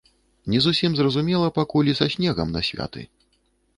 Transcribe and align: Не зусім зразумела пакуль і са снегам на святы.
Не 0.53 0.61
зусім 0.65 0.95
зразумела 0.99 1.53
пакуль 1.59 1.91
і 1.93 1.97
са 2.03 2.07
снегам 2.15 2.47
на 2.59 2.67
святы. 2.71 3.01